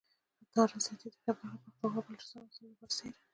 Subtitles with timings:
[0.53, 3.19] نا رضایتي د خیبر پښتونخواه، بلوچستان او سند نه بر سیره